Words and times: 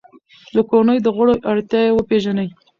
د 0.55 0.57
کورنۍ 0.69 0.97
د 1.01 1.07
غړو 1.15 1.33
اړتیاوې 1.51 1.91
وپیژنئ. 1.95 2.47